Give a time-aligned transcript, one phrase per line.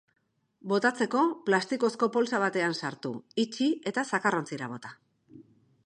[0.71, 3.13] Botatzeko, plastikozko poltsa batean sartu,
[3.45, 4.97] itxi eta zakarrontzira bota.